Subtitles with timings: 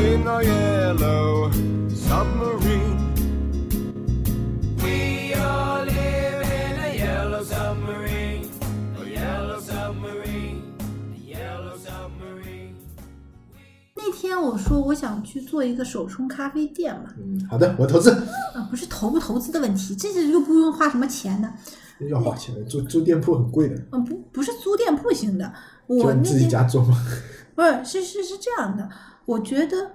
[0.00, 1.50] Beneath the waves in our yellow
[1.94, 2.98] submarine.
[4.82, 8.48] We all live in a yellow submarine,
[8.98, 10.62] a yellow submarine,
[11.14, 12.74] a yellow submarine.
[13.94, 18.10] 那天我说我想去做一个手冲咖啡店嘛，嗯，好的，我投资。
[18.54, 21.52] 啊，不是投不投资的问题，这是又不用花什么钱的，
[22.08, 25.52] 要花钱的，租租店铺很贵的，嗯，不不是租店铺型的，
[25.86, 26.96] 我就你自己家做嘛。
[27.54, 28.88] 不是是是是这样的，
[29.26, 29.92] 我觉得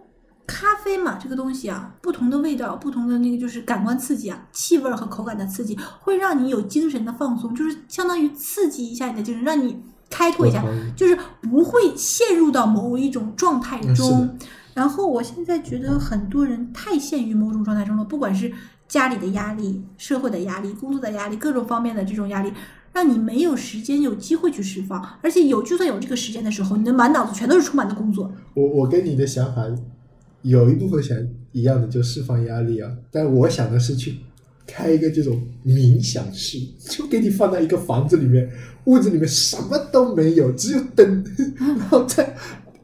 [0.47, 10.63] 咖啡嘛这个东西啊，不同的味道，不同的那个就是感官刺激啊，气味儿和口感的刺激，会让你有精神的放松，就是相当于刺激一下你的精神，让你开拓一下
[10.95, 14.37] 就是不会陷入到某一种状态中。
[14.73, 18.51] 然后我现在觉得很多人太陷于某种状态中了，不管是
[18.87, 22.53] 家里的压力、社会的压力、工作的压力，各种方面的这种压力，
[22.95, 25.05] 让你没有时间、有机会去释放。
[25.21, 28.31] 而且有，就算有这个时间的时候，你的满脑子全都是充满的工作。
[28.53, 29.63] 我我跟你的想法
[30.43, 31.17] 有一部分想
[31.51, 32.89] 一样的，就释放压力啊。
[33.11, 34.19] 但我想的是去
[34.65, 36.57] 开一个这种冥想室，
[36.89, 38.49] 就给你放在一个房子里面，
[38.85, 41.25] 屋子里面什么都没有，只有灯，
[41.59, 42.33] 然后在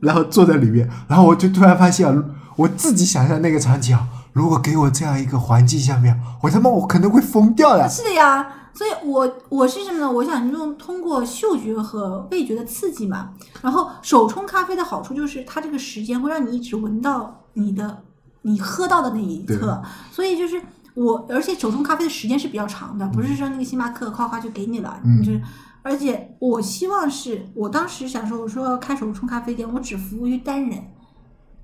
[0.02, 2.26] 然后坐在里面，然后我就突然发现啊，
[2.58, 7.88] 我自己想象那个场景啊，如果给我这样一个环境下面，我他妈我可能会疯掉呀。
[7.88, 10.12] 是的呀，所以我我是什么呢？
[10.12, 13.34] 我想用通过嗅觉和味觉的刺激嘛。
[13.62, 18.04] 然后手冲咖啡的好处就是它这个时间会让你一直闻到你的
[18.44, 20.62] 你喝到的那一刻，所以就是。
[20.94, 25.42] 我而且手冲咖啡的时间是比较长的，不是说那个星巴克夸夸就给你了，就是。
[25.82, 30.84] 而且我希望是我当时想说，我说要开手冲咖啡店，我只服务于单人，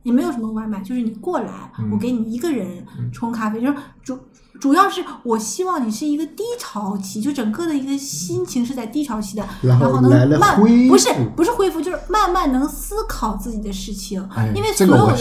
[0.07, 1.91] 也没有什么外卖，就是你过来，嗯。
[1.91, 2.65] 我给你一个人
[3.11, 4.17] 冲咖啡，就是主
[4.61, 10.57] 主要是我希望你是一个低潮期，就整个的一个心情是在低潮期的，然后能慢
[10.87, 15.17] 不是不是恢复，就是慢慢能思考自己的事情，哎因为所有的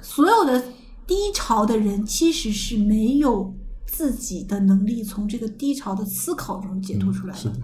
[0.00, 0.58] 所有的
[1.06, 3.54] 低潮的人其实是没有
[3.86, 7.56] 自己的能力从这个低潮的思考中解脱出来是的。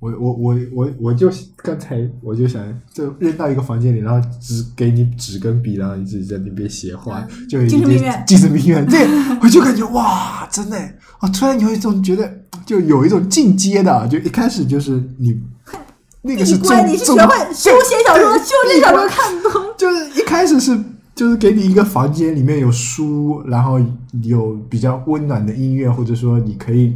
[0.00, 9.06] 我我我我我就刚才我就想，就扔到一个房间里，然后只给你纸跟笔，然后你自己在那边写画，就已精神经病院精神病院，对，
[9.42, 10.78] 我就感觉哇，真的，
[11.20, 12.32] 我突然有一种觉得，
[12.64, 15.36] 就有一种进阶的，就一开始就是你
[16.22, 19.74] 那个是你乖，中中你是学会修仙小说、修仙小说看多。
[19.76, 20.78] 就是一开始是
[21.14, 23.80] 就是给你一个房间，里面有书，然后
[24.22, 26.94] 有比较温暖的音乐，或者说你可以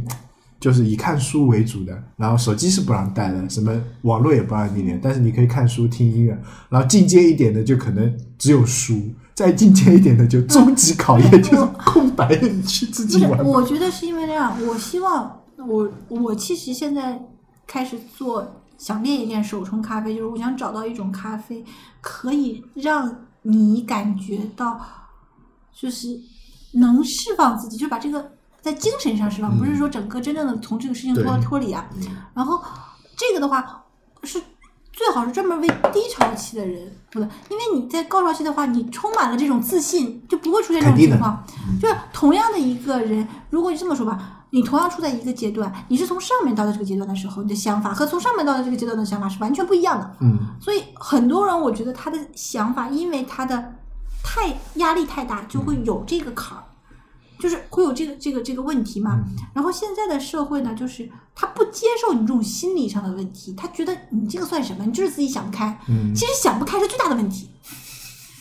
[0.63, 3.69] 就是以看书为主的，然后手机是不让带的，什么
[4.03, 6.41] 网络也不让你连，但是你可以看书、听音乐。
[6.69, 8.97] 然后进阶一点的就可能只有书，
[9.33, 13.25] 再进阶一点的就终极考验，就是空白的，你去自不是，己。
[13.43, 14.55] 我觉得是因为那样。
[14.65, 17.21] 我希望我我其实现在
[17.67, 21.61] 开始做，想练一练手冲咖啡，就是我想找到一种咖啡，
[21.99, 24.79] 可以让你感觉到，
[25.77, 26.17] 就是
[26.75, 28.31] 能释放自己，就把这个
[28.63, 31.85] 在精神上释放，不是说整个真正的从这个事情脱对脱离啊。
[32.33, 32.63] 然后
[33.17, 33.83] 这个的话
[34.23, 34.41] 是
[34.93, 41.43] 最好是专门为低潮期的人，不对，因为你在高潮期的话，你充满了这种自信，就不会出现这种情况。
[41.81, 50.15] 就是同样的一个人，如果你这么说吧，你同样处在一个阶段，你是从上面到的这个阶段的时候，你的想法和从上面到的这个阶段的想法是完全不一样的。
[50.21, 53.73] 嗯，所以很多人，我觉得他的想法，因为他的
[54.23, 56.63] 太压力太大，就会有这个坎儿，
[57.43, 59.21] 就是会有这个这个这个问题嘛。
[59.53, 64.85] 然后现在的社会呢，就是他不接受你这种心理上的问题，他觉得你这个算什么？
[64.85, 65.77] 你就是自己想不开。
[65.89, 67.49] 嗯其实想不开是最大的问题，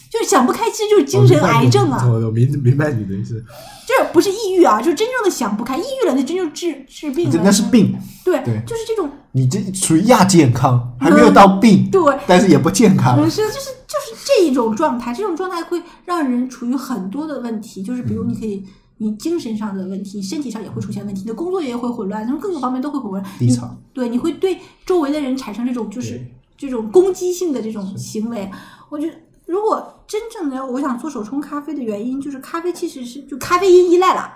[0.09, 2.07] 就是想不开，其实就是精神癌症啊。
[2.07, 3.45] 我我明明白你的意思，
[3.89, 7.33] 这不是抑郁啊，就是真正的想不开，抑郁了那真就治治病了。
[7.33, 13.17] 这那是病，对，对就是这种，你这属于亚健康，还没有到病，对，但是也不健康。
[13.17, 18.65] 不是，就是就是这一种状态，这种状态会让人处于很多的问题，就是比如你可以。
[18.99, 23.25] 你精神上的问题，身体上也会出现问题，你的工作也会混乱，从各个方面都会混乱。
[23.39, 23.49] 低
[23.93, 26.21] 对，你会对周围的人产生这种就是
[26.57, 28.51] 这种攻击性的这种行为。
[28.89, 29.15] 我觉得，
[29.47, 34.33] 如果真正的我想做手冲咖啡的原因，就是咖啡其实是就咖啡因依赖了，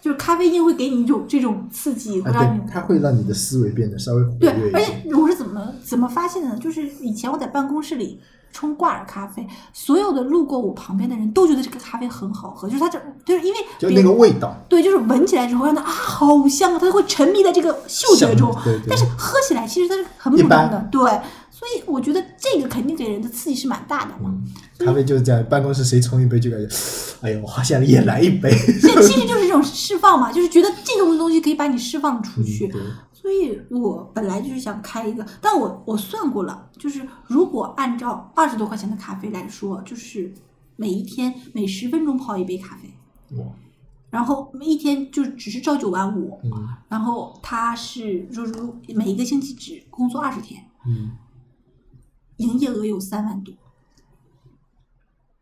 [0.00, 5.02] 就是咖啡因会给你一种这种刺激，会啊，让你对，它会让你的思维变得稍微活对，而跃一些。
[5.02, 6.58] 且我是怎么么怎么发现的呢？
[6.58, 8.20] 就是以前我在办公室里
[8.56, 18.50] 冲挂耳咖啡，所有的路过我旁边的人都觉得这个咖啡很好喝，就是它这就是因为就那别个味道，对，就是闻起来之后让他啊好香啊，他会沉迷在这个嗅觉中。
[18.64, 21.20] 对对，但是喝起来其实它是很普通的，对，
[21.56, 24.38] 所以我觉得这个肯定给人的刺激是蛮大的嘛。
[24.78, 26.68] 咖啡就是这样，办公室谁冲一杯就感觉，
[27.22, 28.50] 哎呀，我好想也来一杯。
[28.82, 32.70] 这其实就是这种释放嘛，就是觉得这种东西可以把你释放出去。
[32.74, 32.92] 嗯
[33.26, 40.32] 所以我本来就是想开一个，但我我算过了，就是如果按照二十多块钱的咖啡来说，就是
[40.76, 43.44] 每一天每十分钟泡一杯咖啡，哇，
[44.10, 51.10] 然后一天就只是朝九晚五，嗯然后他是如如每一个星期只工作二十天，嗯，
[52.36, 53.54] 营业额有三万多，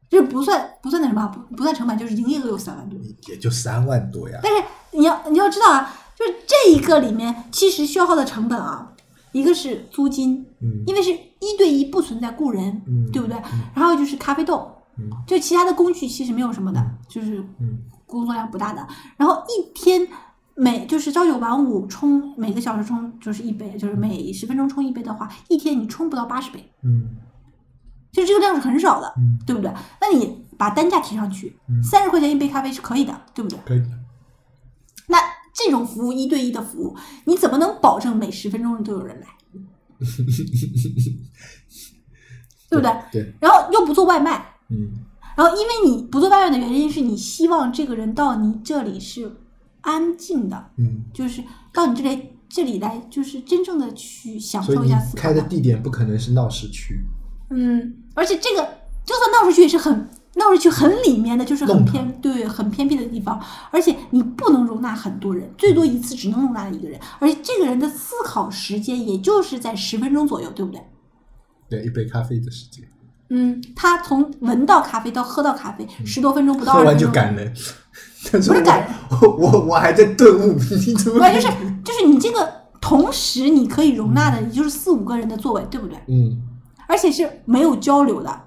[0.09, 2.99] 就是不算不算那什么，不不算成本，就是营业额有三万多。
[3.29, 4.39] 也就三万多呀。
[4.43, 4.63] 但是
[4.93, 8.93] 你要你要知道啊，就是这一个里面其实消耗的成本啊，
[9.33, 13.37] 一个是租金，嗯因为是一对一不存在雇人，嗯对不对？
[13.75, 18.87] 然后就是咖啡豆，嗯就其他的工具其实没有什么的，嗯就是嗯工作量不大的。
[19.17, 20.07] 然后一天
[20.57, 27.17] 每就是朝九晚五冲每个小时冲就是一杯，就是每十分钟冲一杯的话，一天你冲不到八十杯，嗯
[28.13, 29.73] 其实这个量是很少的，嗯，对不对？
[30.01, 33.59] 那你把单价提上去嗯，三十块钱一杯咖啡是可以的，对不对？
[33.67, 33.89] 可以的。
[35.09, 35.19] 那
[35.53, 39.27] 这种服务一对一的服务，你怎么能保证每十分钟都有人来？
[42.71, 42.93] 对不对？
[43.11, 44.93] 对，然后又不做外卖，嗯
[45.37, 49.29] 然后因为你不做外卖的原因是你希望这个人到你这里是
[49.85, 51.43] 安静的，嗯，就是
[51.73, 56.99] 到你这里这里来，就是真正的去享受一下开的地点不可能是闹市区。
[57.51, 58.63] 嗯，而且这个
[59.05, 63.41] 就算闹市区也是很闹市区很里面的，就是很偏对很偏僻的地方，
[63.71, 70.81] 而且你不能容纳很多人，最多一次只能容纳一个人，而且这个人的思考时间也就是在十分钟左右，对不对？
[71.69, 72.85] 对，一杯咖啡的时间，
[73.29, 77.55] 嗯，他从闻到咖啡到喝到咖啡十多分钟不到喝完就赶人。
[78.33, 78.89] 但是不是赶人
[79.21, 81.19] 我我我还在顿悟，你怎么？
[81.21, 81.49] 对，就是
[81.85, 85.99] 就是你这个同时你可以容纳的也就是四五个人的座位，对不对？
[86.09, 86.43] 嗯
[86.87, 88.41] 而且是没有交流的，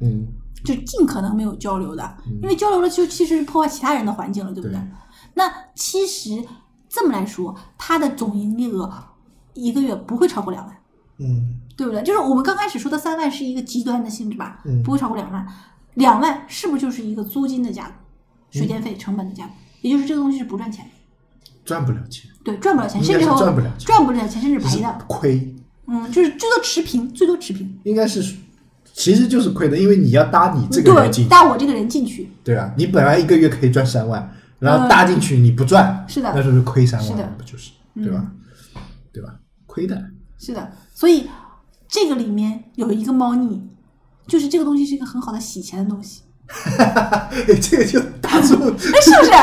[0.00, 0.26] 嗯
[0.64, 4.76] 就尽可能没有交流的，因为交流了就其实是破坏其他人的环境了，对不对？
[4.76, 4.82] 对
[5.34, 6.44] 那其实
[6.88, 8.88] 这么来说，它的总营业额
[9.54, 10.76] 一个月不会超过两万，
[11.18, 12.02] 嗯对不对？
[12.02, 15.44] 就是我们刚开始说的三万是一个极端的性质吧，嗯不会超过两万。
[15.94, 17.92] 两万是不是就是一个租金的价格、
[18.52, 19.52] 水电费、成本的价格？
[19.80, 20.90] 也就是这个东西是不赚钱的，
[21.64, 25.04] 赚不了钱，对，赚不了钱，甚至还赚不了钱赚不了钱，甚至赔的。
[25.08, 25.56] 亏，
[25.88, 27.80] 嗯，就是最多持平，最多持平。
[27.82, 28.36] 应该是，
[28.94, 32.72] 其实就是亏的，因为你要搭你这个人进搭我这个人进去，对啊？
[32.76, 38.30] 你本来一个月可以赚三万，然后嗯搭进去你不赚，是的那就是亏三万，不就是对吧？
[39.12, 39.34] 对吧？
[39.66, 40.00] 亏的，
[40.38, 41.26] 是的，所以
[41.88, 43.60] 这个里面有一个猫腻，
[44.28, 46.22] 就是这个东西是一个很好的洗钱的东西，
[47.60, 48.00] 这个就。
[48.32, 48.72] 哎，是不是？
[48.92, 49.36] 对不对？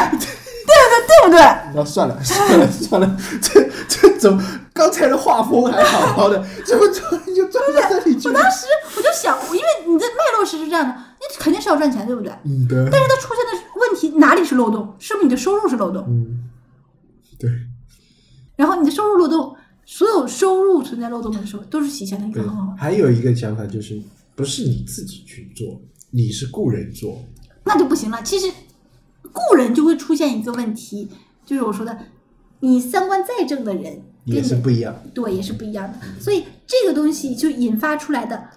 [1.08, 1.42] 对不对？
[1.74, 8.36] 那算了算了算了，这这怎么刚才的画风还好好的，怎么突然就转到这里去了？
[8.36, 12.32] 我当时我就想，因为你的脉络是是这样的，你肯定是要赚钱，对不对？
[12.46, 14.94] 嗯，对，但是它出现的问题哪里是漏洞？
[15.00, 16.06] 是不是你的收入是漏洞？
[16.08, 16.50] 嗯，
[17.40, 17.50] 对
[18.56, 19.56] 然后你的收入漏洞，
[19.86, 22.76] 所有收入存在漏洞的时候，都是洗钱的一个对很好。。
[22.78, 24.00] 还有一个想法就是，
[24.36, 25.82] 不是你自己去做，
[26.12, 27.18] 你是雇人做，
[27.64, 28.22] 那就不行了。
[28.24, 28.52] 其实
[29.50, 31.10] 雇人就会出现一个问题，
[31.46, 31.98] 就是我说的，
[32.60, 35.02] 你三观再正的人也是不一样。
[35.14, 36.00] 对，也是不一样的。
[36.20, 38.50] 所以这个东西就引发出来的，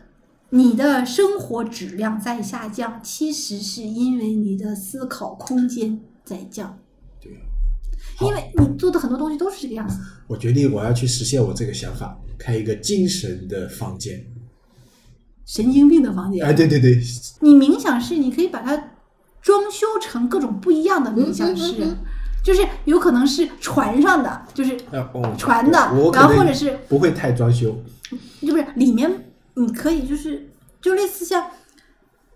[0.50, 6.78] 你的生活质量在下降，其实是因为你的思考空间在降。
[7.20, 7.32] 对，
[8.26, 9.98] 因为你做的很多东西都是这个样子。
[10.26, 14.24] 我决定我要去实现我这个想法，开一个精神的房间。
[15.44, 17.00] 神经病的房间，哎，对对对，
[17.40, 18.91] 你冥想是，你可以把它
[19.42, 21.98] 装修成各种不一样的冥想室，嗯
[22.42, 24.76] 就是有可能是船上的，就是
[25.38, 25.78] 船的
[26.12, 27.76] 然后或者是不会太装修，
[28.40, 30.48] 就不是里面你可以就是
[30.80, 31.46] 就类似像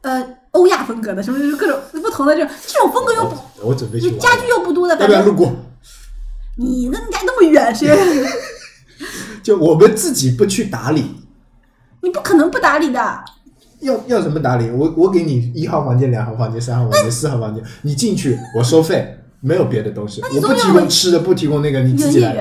[0.03, 5.57] 呃欧亚风格的，什么就是各种不同的这种这种风格又不我我准备家具又不多的，要反正不要路过？
[6.59, 7.87] 你那你家那么远是，
[9.43, 11.17] 就我们自己不去打理，
[12.03, 13.25] 你不可能不打理的。
[13.81, 14.71] 要要怎么打理？
[14.71, 22.33] 我我给你一号房间、两号房间、三号房间、四号房间，你进去我收费，没有别的东西，我不提供吃的，不提供那个，你自己来。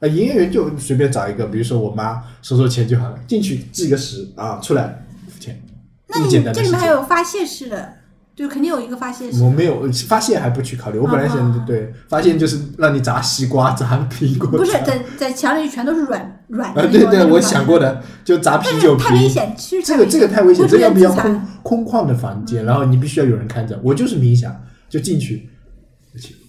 [0.00, 5.60] 啊，营业员就随便找一个，比如说我妈收收钱就好了，进去记个时啊，出来付钱，
[6.08, 6.54] 这么那你简单。
[6.54, 7.94] 这里面还有发泄式的，
[8.36, 23.78] 就肯定有一个发泄我没有发现还不去考虑，我本来想啊对发现就是让你砸西瓜、 砸苹果，不是在在墙里全都是软软的啊，对对，我想过的，就砸啤酒瓶，太危险，其实这个这个太危险，这要不要现自残空空旷的房间，然后你必须要有人看着。
[23.84, 24.54] 我就是冥想，
[24.88, 25.50] 就进去，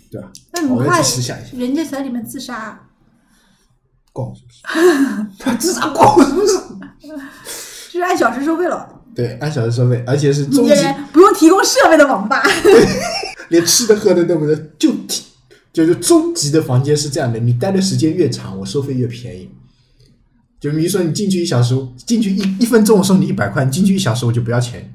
[0.09, 0.29] 对吧？
[0.53, 2.79] 我要那你快去实想一下，人家在里面自杀，
[4.13, 5.27] 逛是不是？
[5.43, 6.57] 他自杀逛是不是？
[7.91, 8.87] 就是按小时收费了。
[9.13, 12.43] 对，按小时收费，而且是你终极，这人不用提供设备的网吧，
[13.49, 15.23] 连吃的喝的都不能，就提
[15.73, 19.49] 就是终极的房间是这样的，你待的时间越长，我收费越便宜。
[20.59, 24.93] 就比如说你进去一小时，进去一一分钟我收你一百块，你进去一小时我就不要钱，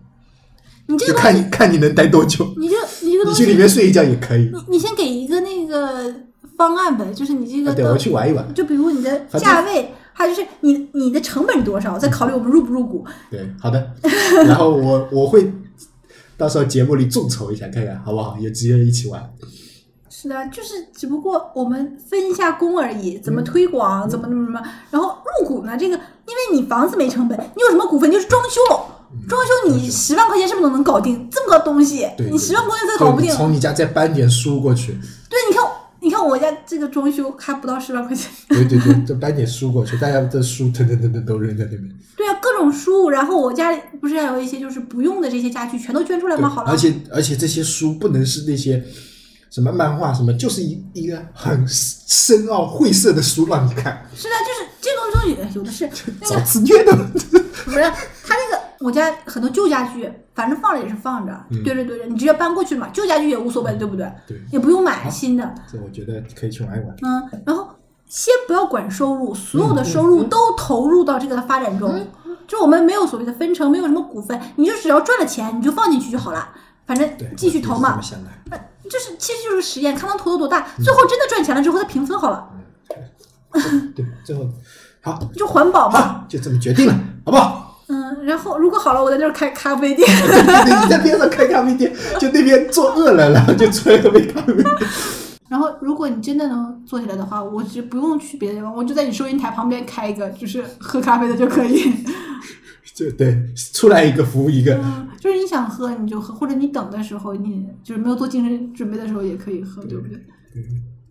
[0.87, 2.55] 你这就看个东西，你看你能待多久。
[2.57, 6.15] 你这 你这个你去里，面睡一觉也可以，你你先给一个那个
[6.57, 8.55] 方案呗，就是你这个啊对，都我去玩一玩。
[8.55, 13.05] 就比如你的反正价位，还有就是你你的成本多少，再考虑我们入不入股。
[13.29, 13.91] 对，好的。
[14.47, 15.53] 然后我我会
[16.37, 18.37] 到时候节目里众筹一下，看看好不好？
[18.39, 19.33] 有机会一起玩。
[20.09, 25.77] 是的，就是只不过我们分一下工而已，怎么推广，怎么怎么怎么，然后入股呢？
[25.79, 28.11] 这个因为你房子没成本，你有什么股份？
[28.11, 28.61] 你就是装修，
[29.29, 31.29] 装修你十万块钱是不是都能搞定？
[31.31, 33.31] 这么个东西对，你十万块钱再搞不定。
[33.33, 34.99] 从你家再搬点书过去。
[36.25, 38.31] 我家这个装修还不到十万块钱。
[38.49, 41.89] 对 对对，就搬点书过去，大家的书腾腾腾腾都扔在那边。
[42.17, 46.49] 对啊，各种书，然后我家里不是还有一些就是不用的这些家具，全都捐出来对吗？
[46.49, 48.83] 好了，而且而且这些书不能是那些
[49.51, 55.89] 什么漫画什么，就是一一个很深奥晦涩的书让你看，是的，就是这种东西有的是
[56.21, 56.97] 那找个自虐的。
[57.65, 61.33] 不是他那个，我家很多旧家具，反正放着也是放着，
[61.65, 64.11] 对着对着，你直接搬过去嘛，旧家具也无所谓，对不对？
[64.27, 66.97] 对，也不用买新的，这我觉得可以去玩一玩。
[67.03, 67.69] 嗯，然后
[68.07, 72.07] 先不要管收入，所有的收入都投入到这个的发展中，
[72.47, 76.49] 就我们没有所谓的分成，没有什么股份，你就只要赚了钱，你就放进去就好了，
[76.87, 78.01] 反正，继续投嘛
[78.89, 82.49] 就是其实就是实验，看能投的多大，最后真的赚钱了之后再平分好了，
[83.97, 84.49] 对，最后
[85.01, 86.25] 好，就环保嘛。
[86.29, 87.66] 就这么决定了，好不好？
[87.89, 90.09] 嗯，然后如果好了，我在那儿开咖啡店。
[90.11, 94.55] 你在边上开咖啡店， 就那边坐饿了，然后就出来喝杯咖啡。
[95.49, 101.93] 然后，如果你真的能做起来的话，我就不用去别的地方，我就在你收银台旁边开一个，就是喝咖啡的就可以。
[102.93, 103.39] 就对，
[103.75, 104.75] 出来一个服务一个。
[104.83, 110.17] 嗯，就是你想喝你就喝，或者你等的时候，你就是没有做精神准备的时候也可以喝，对不对？
[110.53, 110.63] 对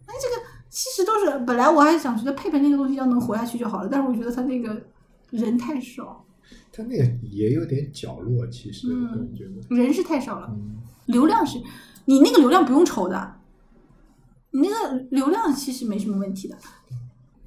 [0.07, 4.75] 哎，这个其实都是本来我还想觉得佩佩那个东西要能活下去就好了，但是我觉得他那个
[5.29, 6.25] 人太少，
[6.75, 9.75] 他那个也有点角落，其实嗯我觉得。
[9.75, 11.57] 人是太少了，嗯，流量是
[12.03, 13.35] 你那个流量不用愁的，
[14.51, 16.57] 你那个流量其实没什么问题的。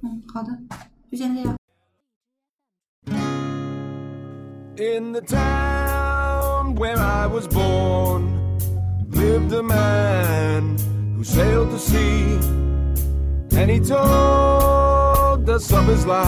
[0.01, 0.49] 嗯，好的，
[1.11, 1.55] 就先这样。
[4.77, 8.23] In the town where I was born
[9.11, 10.75] lived a man
[11.15, 12.39] who sailed the sea,
[13.51, 16.25] and he told us of his life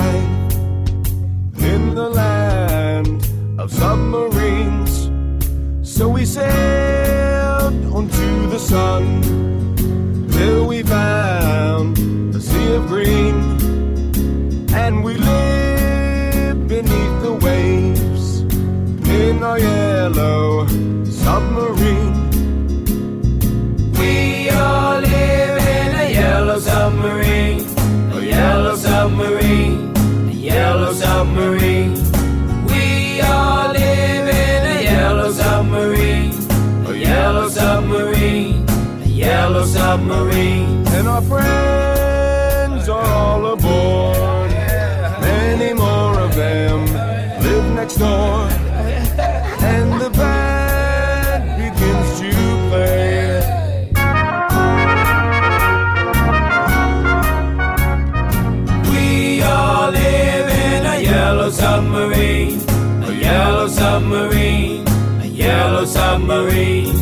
[1.58, 2.21] in the land
[31.02, 31.94] submarine.
[32.70, 36.34] We all live in a yellow submarine,
[36.88, 38.66] a yellow submarine,
[39.04, 40.86] a yellow submarine.
[40.96, 41.61] And our friends
[61.52, 62.62] submarine,
[63.04, 64.88] a yellow submarine,
[65.22, 66.96] a yellow submarine.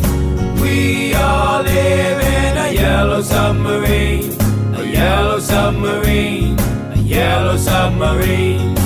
[0.60, 4.32] We all live in a yellow submarine,
[4.74, 8.79] a yellow submarine, a yellow submarine.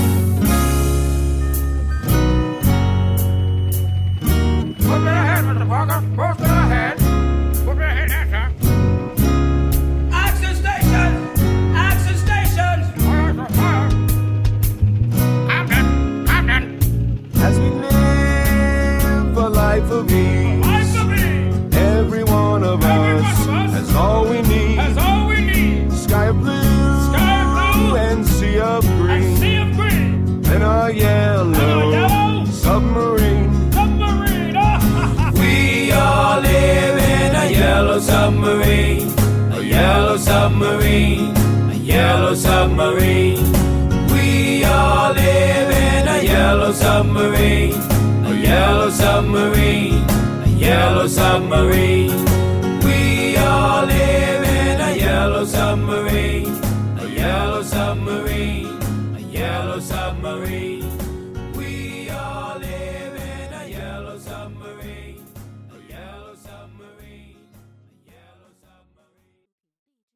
[42.35, 43.53] Submarine.
[44.13, 47.75] We all live in a yellow submarine,
[48.25, 50.05] a yellow submarine,
[50.43, 52.25] a yellow submarine.
[52.85, 53.87] We all